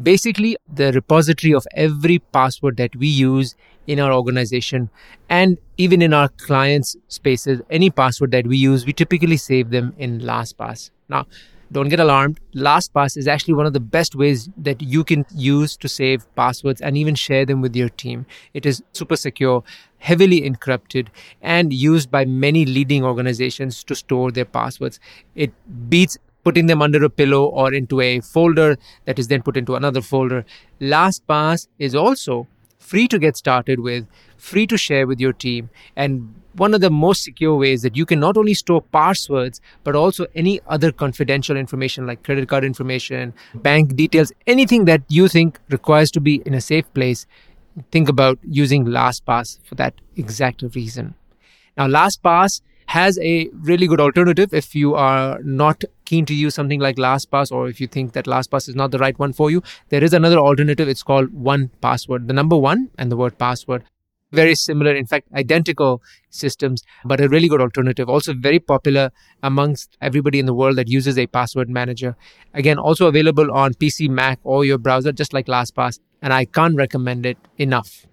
basically 0.00 0.56
the 0.72 0.92
repository 0.92 1.54
of 1.54 1.66
every 1.74 2.18
password 2.18 2.76
that 2.76 2.94
we 2.96 3.06
use 3.06 3.54
in 3.86 3.98
our 3.98 4.12
organization 4.12 4.90
and 5.28 5.58
even 5.76 6.02
in 6.02 6.14
our 6.14 6.28
clients' 6.28 6.96
spaces. 7.08 7.60
Any 7.70 7.90
password 7.90 8.30
that 8.32 8.46
we 8.46 8.56
use, 8.56 8.86
we 8.86 8.92
typically 8.92 9.36
save 9.36 9.70
them 9.70 9.94
in 9.98 10.20
LastPass. 10.20 10.90
Now, 11.08 11.26
don't 11.72 11.88
get 11.88 12.00
alarmed. 12.00 12.38
LastPass 12.54 13.16
is 13.16 13.26
actually 13.26 13.54
one 13.54 13.64
of 13.64 13.72
the 13.72 13.80
best 13.80 14.14
ways 14.14 14.50
that 14.58 14.82
you 14.82 15.04
can 15.04 15.24
use 15.34 15.74
to 15.78 15.88
save 15.88 16.26
passwords 16.36 16.82
and 16.82 16.98
even 16.98 17.14
share 17.14 17.46
them 17.46 17.62
with 17.62 17.74
your 17.74 17.88
team. 17.88 18.26
It 18.52 18.66
is 18.66 18.82
super 18.92 19.16
secure, 19.16 19.64
heavily 19.98 20.42
encrypted, 20.42 21.08
and 21.40 21.72
used 21.72 22.10
by 22.10 22.26
many 22.26 22.66
leading 22.66 23.02
organizations 23.04 23.82
to 23.84 23.94
store 23.94 24.30
their 24.30 24.44
passwords. 24.44 25.00
It 25.34 25.52
beats 25.88 26.18
putting 26.44 26.66
them 26.66 26.82
under 26.82 27.02
a 27.04 27.10
pillow 27.10 27.44
or 27.44 27.72
into 27.72 28.00
a 28.00 28.20
folder 28.20 28.76
that 29.04 29.18
is 29.18 29.28
then 29.28 29.42
put 29.42 29.56
into 29.56 29.74
another 29.74 30.00
folder. 30.00 30.44
LastPass 30.80 31.68
is 31.78 31.94
also 31.94 32.46
free 32.78 33.06
to 33.08 33.18
get 33.18 33.36
started 33.36 33.80
with, 33.80 34.06
free 34.36 34.66
to 34.66 34.76
share 34.76 35.06
with 35.06 35.20
your 35.20 35.32
team, 35.32 35.70
and 35.96 36.34
one 36.54 36.74
of 36.74 36.80
the 36.80 36.90
most 36.90 37.22
secure 37.22 37.56
ways 37.56 37.82
that 37.82 37.96
you 37.96 38.04
can 38.04 38.20
not 38.20 38.36
only 38.36 38.52
store 38.52 38.82
passwords, 38.82 39.60
but 39.84 39.96
also 39.96 40.26
any 40.34 40.60
other 40.66 40.92
confidential 40.92 41.56
information 41.56 42.06
like 42.06 42.22
credit 42.22 42.48
card 42.48 42.64
information, 42.64 43.32
bank 43.54 43.96
details, 43.96 44.32
anything 44.46 44.84
that 44.84 45.02
you 45.08 45.28
think 45.28 45.58
requires 45.70 46.10
to 46.10 46.20
be 46.20 46.42
in 46.44 46.54
a 46.54 46.60
safe 46.60 46.92
place. 46.92 47.26
Think 47.90 48.08
about 48.08 48.38
using 48.42 48.84
LastPass 48.84 49.60
for 49.64 49.76
that 49.76 49.94
exact 50.16 50.62
reason. 50.74 51.14
Now, 51.76 51.86
LastPass 51.86 52.60
has 52.92 53.18
a 53.20 53.48
really 53.68 53.86
good 53.86 54.00
alternative 54.00 54.52
if 54.52 54.74
you 54.74 54.94
are 54.94 55.38
not 55.42 55.84
keen 56.04 56.26
to 56.26 56.34
use 56.34 56.54
something 56.54 56.78
like 56.78 56.96
LastPass 56.96 57.50
or 57.50 57.66
if 57.68 57.80
you 57.80 57.86
think 57.86 58.12
that 58.12 58.26
LastPass 58.26 58.68
is 58.68 58.74
not 58.74 58.90
the 58.90 58.98
right 58.98 59.18
one 59.18 59.32
for 59.32 59.50
you. 59.50 59.62
There 59.88 60.04
is 60.04 60.12
another 60.12 60.38
alternative. 60.38 60.88
It's 60.88 61.02
called 61.02 61.30
1Password. 61.32 62.26
The 62.26 62.34
number 62.34 62.58
one 62.58 62.90
and 62.98 63.10
the 63.10 63.16
word 63.16 63.38
password. 63.38 63.84
Very 64.30 64.54
similar, 64.54 64.94
in 64.94 65.06
fact, 65.06 65.26
identical 65.34 66.02
systems, 66.28 66.82
but 67.02 67.18
a 67.20 67.30
really 67.30 67.48
good 67.48 67.62
alternative. 67.62 68.10
Also, 68.10 68.34
very 68.34 68.58
popular 68.58 69.10
amongst 69.42 69.96
everybody 70.02 70.38
in 70.38 70.44
the 70.44 70.54
world 70.54 70.76
that 70.76 70.88
uses 70.88 71.18
a 71.18 71.26
password 71.26 71.70
manager. 71.70 72.14
Again, 72.52 72.78
also 72.78 73.06
available 73.06 73.50
on 73.52 73.72
PC, 73.72 74.10
Mac, 74.10 74.38
or 74.42 74.66
your 74.66 74.78
browser, 74.78 75.12
just 75.12 75.32
like 75.32 75.46
LastPass. 75.46 75.98
And 76.20 76.32
I 76.34 76.44
can't 76.44 76.76
recommend 76.76 77.24
it 77.24 77.38
enough. 77.56 78.06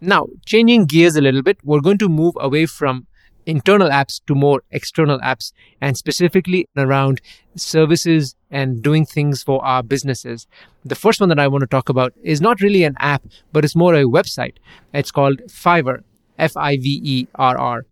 Now, 0.00 0.26
changing 0.46 0.86
gears 0.86 1.16
a 1.16 1.20
little 1.20 1.42
bit, 1.42 1.58
we're 1.64 1.80
going 1.80 1.98
to 1.98 2.08
move 2.08 2.34
away 2.40 2.66
from 2.66 3.06
internal 3.46 3.88
apps 3.88 4.20
to 4.26 4.34
more 4.34 4.62
external 4.70 5.18
apps 5.20 5.52
and 5.80 5.96
specifically 5.96 6.68
around 6.76 7.20
services 7.56 8.36
and 8.50 8.82
doing 8.82 9.06
things 9.06 9.42
for 9.42 9.64
our 9.64 9.82
businesses. 9.82 10.46
The 10.84 10.94
first 10.94 11.20
one 11.20 11.28
that 11.28 11.38
I 11.38 11.48
want 11.48 11.62
to 11.62 11.66
talk 11.66 11.88
about 11.88 12.12
is 12.22 12.40
not 12.40 12.60
really 12.60 12.84
an 12.84 12.96
app, 12.98 13.22
but 13.52 13.64
it's 13.64 13.76
more 13.76 13.94
a 13.94 14.04
website. 14.04 14.56
It's 14.92 15.10
called 15.10 15.40
Fiverr, 15.48 16.02
F 16.38 16.56
I 16.56 16.76
V 16.76 17.00
E 17.04 17.26
R 17.34 17.58
R. 17.58 17.86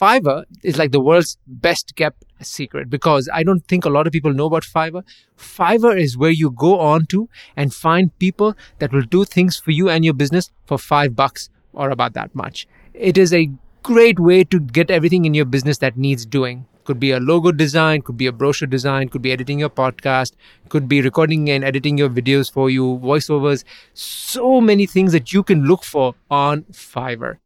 Fiverr 0.00 0.44
is 0.64 0.76
like 0.76 0.90
the 0.90 1.00
world's 1.00 1.38
best 1.46 1.94
kept 1.94 2.24
secret 2.40 2.90
because 2.90 3.28
I 3.32 3.44
don't 3.44 3.66
think 3.68 3.84
a 3.84 3.90
lot 3.90 4.06
of 4.06 4.12
people 4.12 4.34
know 4.34 4.46
about 4.46 4.64
Fiverr. 4.64 5.04
Fiverr 5.38 5.98
is 5.98 6.16
where 6.16 6.30
you 6.32 6.50
go 6.50 6.80
on 6.80 7.06
to 7.06 7.28
and 7.56 7.72
find 7.72 8.16
people 8.18 8.56
that 8.80 8.92
will 8.92 9.02
do 9.02 9.24
things 9.24 9.56
for 9.56 9.70
you 9.70 9.88
and 9.88 10.04
your 10.04 10.14
business 10.14 10.50
for 10.66 10.78
five 10.78 11.14
bucks 11.14 11.48
or 11.72 11.90
about 11.90 12.14
that 12.14 12.34
much. 12.34 12.66
It 12.92 13.16
is 13.16 13.32
a 13.32 13.50
great 13.84 14.18
way 14.18 14.42
to 14.44 14.58
get 14.58 14.90
everything 14.90 15.26
in 15.26 15.34
your 15.34 15.44
business 15.44 15.78
that 15.78 15.96
needs 15.96 16.24
doing. 16.24 16.66
Could 16.84 16.98
be 16.98 17.12
a 17.12 17.20
logo 17.20 17.52
design, 17.52 18.00
could 18.02 18.16
be 18.16 18.26
a 18.26 18.32
brochure 18.32 18.66
design, 18.66 19.08
could 19.08 19.22
be 19.22 19.30
editing 19.30 19.58
your 19.58 19.70
podcast, 19.70 20.32
could 20.68 20.88
be 20.88 21.00
recording 21.02 21.48
and 21.50 21.62
editing 21.62 21.98
your 21.98 22.08
videos 22.08 22.50
for 22.50 22.68
you, 22.70 22.98
voiceovers. 23.02 23.62
So 23.92 24.60
many 24.60 24.86
things 24.86 25.12
that 25.12 25.32
you 25.32 25.42
can 25.42 25.64
look 25.64 25.84
for 25.84 26.14
on 26.30 26.62
Fiverr. 26.72 27.36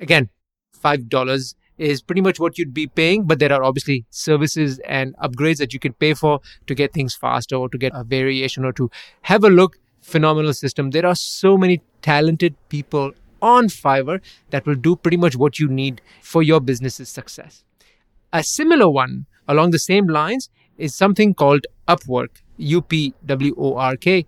Again, 0.00 0.28
$5 0.84 1.54
is 1.78 2.02
pretty 2.02 2.20
much 2.20 2.38
what 2.38 2.58
you'd 2.58 2.74
be 2.74 2.86
paying, 2.86 3.24
but 3.24 3.38
there 3.38 3.52
are 3.52 3.62
obviously 3.62 4.04
services 4.10 4.80
and 4.80 5.16
upgrades 5.16 5.58
that 5.58 5.72
you 5.72 5.80
can 5.80 5.92
pay 5.94 6.14
for 6.14 6.40
to 6.66 6.74
get 6.74 6.92
things 6.92 7.14
faster 7.14 7.56
or 7.56 7.68
to 7.68 7.78
get 7.78 7.92
a 7.94 8.04
variation 8.04 8.64
or 8.64 8.72
to 8.72 8.90
have 9.22 9.44
a 9.44 9.50
look. 9.50 9.78
Phenomenal 10.00 10.52
system. 10.52 10.90
There 10.90 11.06
are 11.06 11.14
so 11.14 11.56
many 11.56 11.80
talented 12.02 12.54
people 12.68 13.12
on 13.44 13.68
Fiverr 13.68 14.20
that 14.50 14.66
will 14.66 14.74
do 14.74 14.96
pretty 14.96 15.16
much 15.16 15.36
what 15.36 15.58
you 15.58 15.68
need 15.68 16.00
for 16.22 16.42
your 16.42 16.60
business's 16.60 17.08
success. 17.08 17.62
A 18.32 18.42
similar 18.42 18.88
one 18.88 19.26
along 19.46 19.70
the 19.70 19.78
same 19.78 20.06
lines 20.08 20.48
is 20.78 20.94
something 20.94 21.34
called 21.34 21.66
Upwork, 21.86 22.42
U 22.56 22.80
P 22.82 23.14
W 23.26 23.54
O 23.56 23.76
R 23.76 23.96
K. 23.96 24.26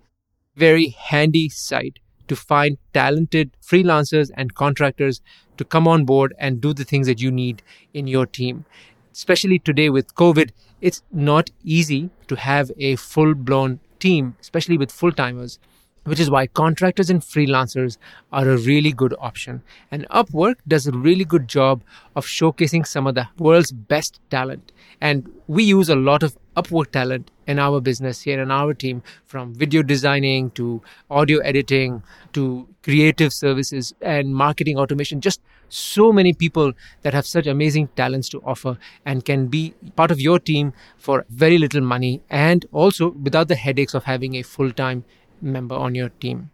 Very 0.55 0.89
handy 0.89 1.49
site 1.49 1.99
to 2.27 2.35
find 2.35 2.77
talented 2.93 3.51
freelancers 3.61 4.31
and 4.35 4.53
contractors 4.53 5.21
to 5.57 5.65
come 5.65 5.87
on 5.87 6.05
board 6.05 6.33
and 6.37 6.61
do 6.61 6.73
the 6.73 6.83
things 6.83 7.07
that 7.07 7.21
you 7.21 7.31
need 7.31 7.63
in 7.93 8.07
your 8.07 8.25
team. 8.25 8.65
Especially 9.13 9.59
today 9.59 9.89
with 9.89 10.13
COVID, 10.15 10.51
it's 10.81 11.01
not 11.11 11.49
easy 11.63 12.09
to 12.27 12.35
have 12.35 12.71
a 12.77 12.95
full 12.97 13.33
blown 13.33 13.79
team, 13.99 14.35
especially 14.39 14.77
with 14.77 14.91
full 14.91 15.11
timers 15.11 15.59
which 16.07 16.21
is 16.21 16.29
why 16.29 16.47
contractors 16.47 17.09
and 17.09 17.21
freelancers 17.21 17.97
are 18.31 18.49
a 18.49 18.57
really 18.57 18.93
good 18.93 19.13
option. 19.19 19.61
And 19.91 20.07
Upwork 20.07 20.55
does 20.65 20.87
a 20.87 20.91
really 20.91 21.25
good 21.25 21.49
job 21.49 21.83
of 22.15 22.25
showcasing 22.25 22.87
some 22.87 23.07
of 23.07 23.15
the 23.15 23.27
world's 23.37 23.73
best 23.73 24.21
talent. 24.29 24.71
And 25.01 25.29
we 25.47 25.63
use 25.63 25.89
a 25.89 25.95
lot 25.95 26.23
of 26.23 26.37
Upwork 26.55 26.91
talent 26.91 27.29
in 27.45 27.59
our 27.59 27.81
business 27.81 28.21
here 28.21 28.41
in 28.41 28.51
our 28.51 28.73
team, 28.73 29.03
from 29.25 29.53
video 29.53 29.83
designing 29.83 30.49
to 30.51 30.81
audio 31.09 31.39
editing 31.39 32.01
to 32.33 32.67
creative 32.83 33.31
services 33.33 33.93
and 34.01 34.33
marketing 34.33 34.77
automation. 34.77 35.21
Just 35.21 35.41
so 35.69 36.11
many 36.13 36.33
people 36.33 36.71
that 37.01 37.13
have 37.13 37.27
such 37.27 37.45
amazing 37.47 37.89
talents 37.95 38.29
to 38.29 38.41
offer 38.43 38.77
and 39.05 39.25
can 39.25 39.47
be 39.47 39.73
part 39.95 40.09
of 40.09 40.19
your 40.19 40.39
team 40.39 40.73
for 40.97 41.25
very 41.29 41.57
little 41.57 41.81
money 41.81 42.21
and 42.29 42.65
also 42.71 43.11
without 43.11 43.49
the 43.49 43.55
headaches 43.55 43.93
of 43.93 44.05
having 44.05 44.35
a 44.35 44.41
full 44.41 44.71
time 44.71 45.03
member 45.41 45.75
on 45.75 45.95
your 45.95 46.09
team. 46.09 46.51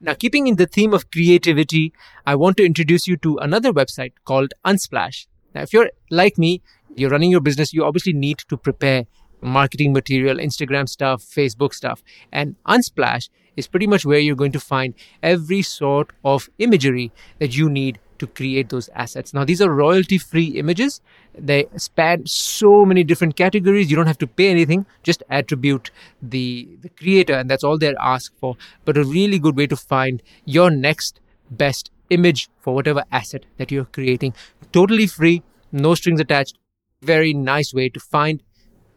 Now, 0.00 0.14
keeping 0.14 0.46
in 0.46 0.56
the 0.56 0.66
theme 0.66 0.94
of 0.94 1.10
creativity, 1.10 1.92
I 2.24 2.36
want 2.36 2.56
to 2.58 2.64
introduce 2.64 3.08
you 3.08 3.16
to 3.18 3.38
another 3.38 3.72
website 3.72 4.12
called 4.24 4.54
Unsplash. 4.64 5.26
Now, 5.54 5.62
if 5.62 5.72
you're 5.72 5.90
like 6.10 6.38
me, 6.38 6.62
you're 6.94 7.10
running 7.10 7.32
your 7.32 7.40
business, 7.40 7.72
you 7.72 7.84
obviously 7.84 8.12
need 8.12 8.38
to 8.48 8.56
prepare 8.56 9.06
marketing 9.40 9.92
material, 9.92 10.36
Instagram 10.36 10.88
stuff, 10.88 11.22
Facebook 11.22 11.72
stuff. 11.74 12.02
And 12.32 12.54
Unsplash 12.66 13.28
is 13.56 13.66
pretty 13.66 13.88
much 13.88 14.04
where 14.04 14.20
you're 14.20 14.36
going 14.36 14.52
to 14.52 14.60
find 14.60 14.94
every 15.22 15.62
sort 15.62 16.12
of 16.24 16.48
imagery 16.58 17.10
that 17.40 17.56
you 17.56 17.68
need 17.68 17.98
to 18.18 18.26
create 18.26 18.68
those 18.68 18.88
assets. 18.94 19.32
Now, 19.32 19.44
these 19.44 19.60
are 19.62 19.70
royalty 19.70 20.18
free 20.18 20.46
images. 20.46 21.00
They 21.36 21.66
span 21.76 22.26
so 22.26 22.84
many 22.84 23.04
different 23.04 23.36
categories. 23.36 23.90
You 23.90 23.96
don't 23.96 24.06
have 24.06 24.18
to 24.18 24.26
pay 24.26 24.50
anything, 24.50 24.86
just 25.02 25.22
attribute 25.30 25.90
the, 26.20 26.68
the 26.80 26.88
creator, 26.88 27.34
and 27.34 27.50
that's 27.50 27.64
all 27.64 27.78
they're 27.78 28.00
asked 28.00 28.36
for. 28.38 28.56
But 28.84 28.96
a 28.96 29.04
really 29.04 29.38
good 29.38 29.56
way 29.56 29.66
to 29.66 29.76
find 29.76 30.22
your 30.44 30.70
next 30.70 31.20
best 31.50 31.90
image 32.10 32.48
for 32.60 32.74
whatever 32.74 33.04
asset 33.12 33.44
that 33.56 33.70
you're 33.70 33.84
creating. 33.84 34.34
Totally 34.72 35.06
free, 35.06 35.42
no 35.72 35.94
strings 35.94 36.20
attached. 36.20 36.58
Very 37.02 37.32
nice 37.32 37.72
way 37.72 37.88
to 37.90 38.00
find 38.00 38.42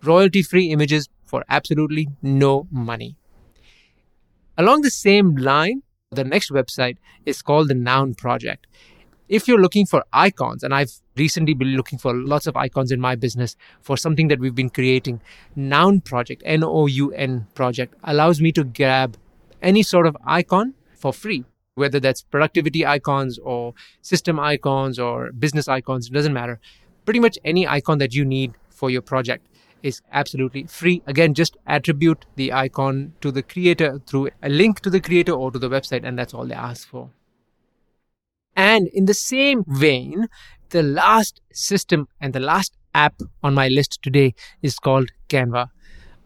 royalty 0.03 0.41
free 0.41 0.71
images 0.71 1.07
for 1.23 1.43
absolutely 1.49 2.07
no 2.21 2.67
money. 2.71 3.15
Along 4.57 4.81
the 4.81 4.89
same 4.91 5.35
line, 5.35 5.83
the 6.11 6.23
next 6.25 6.51
website 6.51 6.97
is 7.25 7.41
called 7.41 7.69
the 7.69 7.73
Noun 7.73 8.15
Project 8.15 8.67
if 9.31 9.47
you're 9.47 9.61
looking 9.61 9.85
for 9.85 10.03
icons, 10.11 10.61
and 10.61 10.73
I've 10.73 10.91
recently 11.15 11.53
been 11.53 11.69
looking 11.77 11.97
for 11.97 12.13
lots 12.13 12.47
of 12.47 12.57
icons 12.57 12.91
in 12.91 12.99
my 12.99 13.15
business 13.15 13.55
for 13.81 13.95
something 13.95 14.27
that 14.27 14.39
we've 14.41 14.53
been 14.53 14.69
creating, 14.69 15.21
Noun 15.55 16.01
Project, 16.01 16.43
N 16.45 16.65
O 16.65 16.85
U 16.85 17.13
N 17.13 17.47
Project, 17.55 17.95
allows 18.03 18.41
me 18.41 18.51
to 18.51 18.65
grab 18.65 19.15
any 19.61 19.83
sort 19.83 20.05
of 20.05 20.17
icon 20.25 20.73
for 20.97 21.13
free, 21.13 21.45
whether 21.75 21.97
that's 21.97 22.23
productivity 22.23 22.85
icons 22.85 23.39
or 23.39 23.73
system 24.01 24.37
icons 24.37 24.99
or 24.99 25.31
business 25.31 25.69
icons, 25.69 26.07
it 26.07 26.13
doesn't 26.13 26.33
matter. 26.33 26.59
Pretty 27.05 27.21
much 27.21 27.39
any 27.45 27.65
icon 27.65 27.99
that 27.99 28.13
you 28.13 28.25
need 28.25 28.53
for 28.69 28.89
your 28.89 29.01
project 29.01 29.47
is 29.81 30.01
absolutely 30.11 30.65
free. 30.65 31.01
Again, 31.07 31.33
just 31.33 31.55
attribute 31.65 32.25
the 32.35 32.51
icon 32.51 33.13
to 33.21 33.31
the 33.31 33.43
creator 33.43 34.01
through 34.05 34.31
a 34.43 34.49
link 34.49 34.81
to 34.81 34.89
the 34.89 34.99
creator 34.99 35.31
or 35.31 35.51
to 35.51 35.57
the 35.57 35.69
website, 35.69 36.03
and 36.03 36.19
that's 36.19 36.33
all 36.33 36.45
they 36.45 36.53
ask 36.53 36.85
for. 36.85 37.11
And 38.55 38.87
in 38.89 39.05
the 39.05 39.13
same 39.13 39.63
vein, 39.67 40.27
the 40.69 40.83
last 40.83 41.41
system 41.53 42.07
and 42.19 42.33
the 42.33 42.39
last 42.39 42.77
app 42.93 43.21
on 43.43 43.53
my 43.53 43.67
list 43.67 43.99
today 44.01 44.33
is 44.61 44.79
called 44.79 45.11
Canva. 45.29 45.69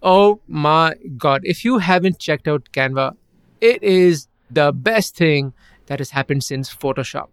Oh 0.01 0.41
my 0.48 0.96
God. 1.17 1.41
If 1.44 1.65
you 1.65 1.79
haven't 1.79 2.20
checked 2.20 2.48
out 2.48 2.70
Canva, 2.72 3.15
it 3.62 3.82
is 3.84 4.27
the 4.50 4.72
best 4.72 5.15
thing 5.15 5.53
that 5.88 6.00
has 6.00 6.12
happened 6.12 6.44
since 6.44 6.74
Photoshop 6.74 7.27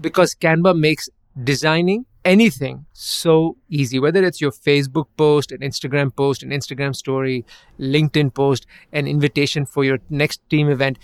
because 0.00 0.34
Canva 0.34 0.78
makes 0.78 1.08
designing 1.42 2.06
anything 2.24 2.86
so 2.92 3.56
easy, 3.68 3.98
whether 3.98 4.24
it's 4.24 4.40
your 4.40 4.50
Facebook 4.50 5.06
post, 5.16 5.52
an 5.52 5.60
Instagram 5.60 6.14
post, 6.14 6.42
an 6.42 6.50
Instagram 6.50 6.94
story, 6.94 7.44
LinkedIn 7.78 8.34
post, 8.34 8.66
an 8.92 9.06
invitation 9.06 9.64
for 9.64 9.84
your 9.84 9.98
next 10.10 10.40
team 10.50 10.68
event. 10.68 10.98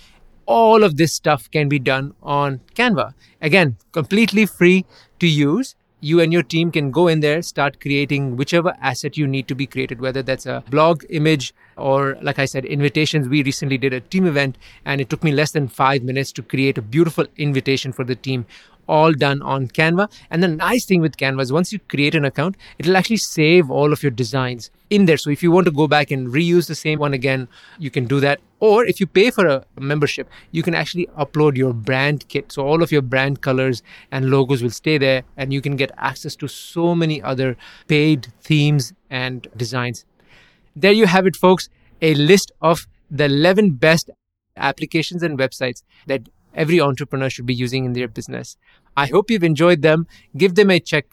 All 0.46 0.82
of 0.84 0.96
this 0.96 1.12
stuff 1.12 1.50
can 1.50 1.68
be 1.68 1.78
done 1.78 2.14
on 2.22 2.60
Canva. 2.74 3.14
Again, 3.40 3.76
completely 3.92 4.46
free 4.46 4.84
to 5.18 5.26
use 5.26 5.76
you 6.02 6.20
and 6.20 6.32
your 6.32 6.42
team 6.42 6.72
can 6.72 6.90
go 6.90 7.06
in 7.06 7.20
there, 7.20 7.40
start 7.42 7.80
creating 7.80 8.36
whichever 8.36 8.74
asset 8.80 9.16
you 9.16 9.26
need 9.26 9.46
to 9.46 9.54
be 9.54 9.66
created, 9.66 10.00
whether 10.00 10.20
that's 10.20 10.46
a 10.46 10.62
blog 10.68 11.04
image 11.10 11.54
or, 11.76 12.18
like 12.20 12.40
I 12.40 12.44
said, 12.44 12.64
invitations. 12.64 13.28
We 13.28 13.44
recently 13.44 13.78
did 13.78 13.92
a 13.92 14.00
team 14.00 14.26
event 14.26 14.58
and 14.84 15.00
it 15.00 15.08
took 15.08 15.22
me 15.22 15.30
less 15.30 15.52
than 15.52 15.68
five 15.68 16.02
minutes 16.02 16.32
to 16.32 16.42
create 16.42 16.76
a 16.76 16.82
beautiful 16.82 17.26
invitation 17.36 17.92
for 17.92 18.04
the 18.04 18.16
team 18.16 18.46
all 18.88 19.12
done 19.12 19.42
on 19.42 19.68
Canva. 19.68 20.10
And 20.30 20.42
the 20.42 20.48
nice 20.48 20.84
thing 20.84 21.00
with 21.00 21.16
Canva 21.16 21.42
is 21.42 21.52
once 21.52 21.72
you 21.72 21.78
create 21.78 22.14
an 22.14 22.24
account, 22.24 22.56
it'll 22.78 22.96
actually 22.96 23.18
save 23.18 23.70
all 23.70 23.92
of 23.92 24.02
your 24.02 24.10
designs 24.10 24.70
in 24.90 25.06
there. 25.06 25.16
So 25.16 25.30
if 25.30 25.42
you 25.42 25.50
want 25.50 25.66
to 25.66 25.72
go 25.72 25.88
back 25.88 26.10
and 26.10 26.28
reuse 26.28 26.68
the 26.68 26.74
same 26.74 26.98
one 26.98 27.14
again, 27.14 27.48
you 27.78 27.90
can 27.90 28.06
do 28.06 28.20
that. 28.20 28.40
Or 28.60 28.84
if 28.84 29.00
you 29.00 29.06
pay 29.06 29.30
for 29.30 29.46
a 29.46 29.64
membership, 29.78 30.28
you 30.50 30.62
can 30.62 30.74
actually 30.74 31.06
upload 31.18 31.56
your 31.56 31.72
brand 31.72 32.28
kit. 32.28 32.52
So 32.52 32.66
all 32.66 32.82
of 32.82 32.92
your 32.92 33.02
brand 33.02 33.40
colors 33.40 33.82
and 34.10 34.30
logos 34.30 34.62
will 34.62 34.70
stay 34.70 34.98
there 34.98 35.24
and 35.36 35.52
you 35.52 35.60
can 35.60 35.76
get 35.76 35.90
access 35.96 36.36
to 36.36 36.48
so 36.48 36.94
many 36.94 37.20
other 37.22 37.56
paid 37.88 38.28
themes 38.40 38.92
and 39.10 39.48
designs. 39.56 40.04
There 40.76 40.92
you 40.92 41.06
have 41.06 41.26
it, 41.26 41.36
folks. 41.36 41.68
A 42.00 42.14
list 42.14 42.52
of 42.60 42.86
the 43.10 43.24
11 43.24 43.72
best 43.72 44.10
applications 44.56 45.22
and 45.22 45.38
websites 45.38 45.82
that 46.06 46.28
every 46.54 46.80
entrepreneur 46.80 47.30
should 47.30 47.46
be 47.46 47.54
using 47.54 47.84
in 47.84 47.92
their 47.92 48.08
business. 48.08 48.56
I 48.96 49.06
hope 49.06 49.30
you've 49.30 49.44
enjoyed 49.44 49.82
them. 49.82 50.06
Give 50.36 50.54
them 50.54 50.70
a 50.70 50.80
check 50.80 51.06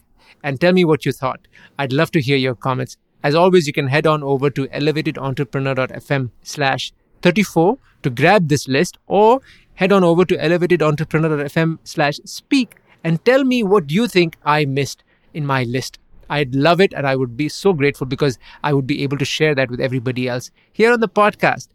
and 0.43 0.59
tell 0.59 0.73
me 0.73 0.85
what 0.85 1.05
you 1.05 1.11
thought. 1.11 1.47
I'd 1.77 1.93
love 1.93 2.11
to 2.11 2.21
hear 2.21 2.37
your 2.37 2.55
comments. 2.55 2.97
As 3.23 3.35
always, 3.35 3.67
you 3.67 3.73
can 3.73 3.87
head 3.87 4.07
on 4.07 4.23
over 4.23 4.49
to 4.49 4.67
elevatedentrepreneur.fm 4.67 6.29
slash 6.43 6.93
34 7.21 7.77
to 8.03 8.09
grab 8.09 8.47
this 8.47 8.67
list 8.67 8.97
or 9.07 9.41
head 9.75 9.91
on 9.91 10.03
over 10.03 10.25
to 10.25 10.37
elevatedentrepreneur.fm 10.37 11.79
slash 11.83 12.19
speak 12.25 12.75
and 13.03 13.23
tell 13.25 13.43
me 13.43 13.63
what 13.63 13.91
you 13.91 14.07
think 14.07 14.37
I 14.45 14.65
missed 14.65 15.03
in 15.33 15.45
my 15.45 15.63
list. 15.63 15.99
I'd 16.29 16.53
love 16.53 16.79
it 16.79 16.93
and 16.93 17.07
I 17.07 17.15
would 17.15 17.35
be 17.35 17.49
so 17.49 17.73
grateful 17.73 18.05
because 18.05 18.37
I 18.63 18.73
would 18.73 18.85
be 18.85 19.03
able 19.03 19.17
to 19.17 19.25
share 19.25 19.55
that 19.55 19.69
with 19.69 19.81
everybody 19.81 20.27
else 20.27 20.51
here 20.71 20.93
on 20.93 20.99
the 20.99 21.09
podcast. 21.09 21.69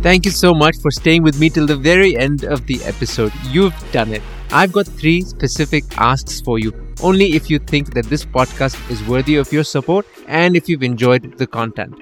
Thank 0.00 0.24
you 0.24 0.30
so 0.30 0.54
much 0.54 0.76
for 0.78 0.92
staying 0.92 1.24
with 1.24 1.40
me 1.40 1.50
till 1.50 1.66
the 1.66 1.76
very 1.76 2.16
end 2.16 2.44
of 2.44 2.64
the 2.66 2.80
episode. 2.84 3.32
You've 3.50 3.74
done 3.90 4.12
it. 4.12 4.22
I've 4.52 4.70
got 4.72 4.86
three 4.86 5.22
specific 5.22 5.84
asks 5.98 6.40
for 6.40 6.60
you. 6.60 6.72
Only 7.02 7.34
if 7.34 7.50
you 7.50 7.58
think 7.58 7.94
that 7.94 8.06
this 8.06 8.24
podcast 8.24 8.78
is 8.90 9.02
worthy 9.08 9.34
of 9.36 9.52
your 9.52 9.64
support 9.64 10.06
and 10.28 10.56
if 10.56 10.68
you've 10.68 10.84
enjoyed 10.84 11.36
the 11.36 11.48
content. 11.48 12.00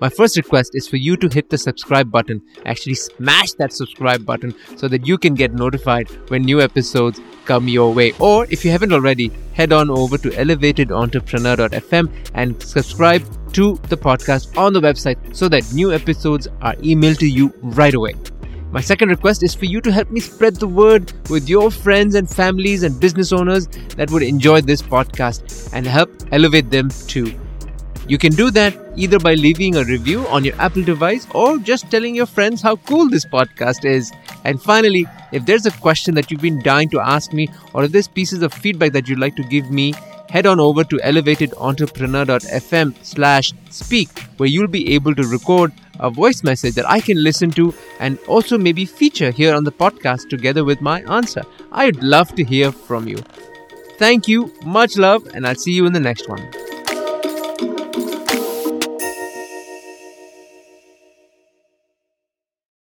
My 0.00 0.08
first 0.08 0.38
request 0.38 0.70
is 0.74 0.88
for 0.88 0.96
you 0.96 1.16
to 1.18 1.28
hit 1.28 1.50
the 1.50 1.58
subscribe 1.58 2.10
button. 2.10 2.42
Actually, 2.64 2.94
smash 2.94 3.52
that 3.58 3.72
subscribe 3.72 4.24
button 4.24 4.54
so 4.76 4.88
that 4.88 5.06
you 5.06 5.18
can 5.18 5.34
get 5.34 5.52
notified 5.52 6.08
when 6.30 6.42
new 6.42 6.62
episodes 6.62 7.20
come 7.44 7.68
your 7.68 7.92
way. 7.92 8.12
Or 8.18 8.46
if 8.50 8.64
you 8.64 8.70
haven't 8.70 8.92
already, 8.92 9.30
head 9.52 9.72
on 9.72 9.90
over 9.90 10.16
to 10.18 10.30
elevatedentrepreneur.fm 10.30 12.10
and 12.34 12.62
subscribe 12.62 13.22
to 13.54 13.74
the 13.88 13.96
podcast 13.96 14.56
on 14.56 14.72
the 14.72 14.80
website 14.80 15.34
so 15.34 15.48
that 15.48 15.72
new 15.72 15.92
episodes 15.92 16.48
are 16.60 16.74
emailed 16.76 17.18
to 17.18 17.26
you 17.26 17.52
right 17.62 17.94
away. 17.94 18.14
My 18.70 18.80
second 18.80 19.08
request 19.08 19.44
is 19.44 19.54
for 19.54 19.66
you 19.66 19.80
to 19.80 19.92
help 19.92 20.10
me 20.10 20.18
spread 20.18 20.56
the 20.56 20.66
word 20.66 21.12
with 21.30 21.48
your 21.48 21.70
friends 21.70 22.16
and 22.16 22.28
families 22.28 22.82
and 22.82 22.98
business 22.98 23.32
owners 23.32 23.68
that 23.96 24.10
would 24.10 24.24
enjoy 24.24 24.60
this 24.62 24.82
podcast 24.82 25.70
and 25.72 25.86
help 25.86 26.10
elevate 26.32 26.70
them 26.70 26.90
too. 27.06 27.32
You 28.08 28.18
can 28.18 28.32
do 28.32 28.50
that 28.50 28.76
either 28.96 29.18
by 29.18 29.34
leaving 29.34 29.76
a 29.76 29.84
review 29.84 30.26
on 30.26 30.44
your 30.44 30.54
Apple 30.60 30.82
device 30.82 31.26
or 31.30 31.56
just 31.58 31.90
telling 31.90 32.14
your 32.14 32.26
friends 32.26 32.60
how 32.60 32.76
cool 32.76 33.08
this 33.08 33.24
podcast 33.24 33.84
is. 33.84 34.12
And 34.44 34.60
finally, 34.60 35.06
if 35.32 35.46
there's 35.46 35.64
a 35.64 35.70
question 35.70 36.14
that 36.16 36.30
you've 36.30 36.42
been 36.42 36.60
dying 36.60 36.90
to 36.90 37.00
ask 37.00 37.32
me, 37.32 37.48
or 37.72 37.84
if 37.84 37.92
there's 37.92 38.08
pieces 38.08 38.42
of 38.42 38.52
feedback 38.52 38.92
that 38.92 39.08
you'd 39.08 39.18
like 39.18 39.36
to 39.36 39.44
give 39.44 39.70
me, 39.70 39.94
head 40.34 40.46
on 40.46 40.58
over 40.58 40.82
to 40.82 40.96
elevatedentrepreneur.fm 40.96 42.94
slash 43.02 43.52
speak, 43.70 44.10
where 44.36 44.48
you'll 44.48 44.66
be 44.66 44.92
able 44.92 45.14
to 45.14 45.22
record 45.28 45.72
a 46.00 46.10
voice 46.10 46.42
message 46.42 46.74
that 46.74 46.90
I 46.90 47.00
can 47.00 47.22
listen 47.22 47.52
to 47.52 47.72
and 48.00 48.18
also 48.26 48.58
maybe 48.58 48.84
feature 48.84 49.30
here 49.30 49.54
on 49.54 49.62
the 49.62 49.70
podcast 49.70 50.28
together 50.28 50.64
with 50.64 50.80
my 50.80 51.02
answer. 51.02 51.44
I'd 51.70 52.02
love 52.02 52.34
to 52.34 52.44
hear 52.44 52.72
from 52.72 53.06
you. 53.06 53.18
Thank 53.96 54.26
you, 54.26 54.52
much 54.64 54.96
love, 54.96 55.24
and 55.34 55.46
I'll 55.46 55.54
see 55.54 55.72
you 55.72 55.86
in 55.86 55.92
the 55.92 56.00
next 56.00 56.28
one. 56.28 56.73